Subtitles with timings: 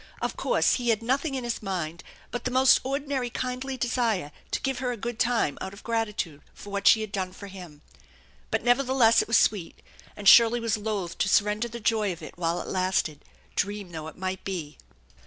[0.19, 4.61] Of course, he had nothing in his mind but the most ordinary kindly desire to
[4.61, 7.83] give her a good time out of gratitude for what she had done for him.
[8.49, 9.79] But nevertheless it was sweet,
[10.15, 13.23] and Shirley was loath to surrender the joy of it while it lasted,
[13.55, 14.79] dream though it might be.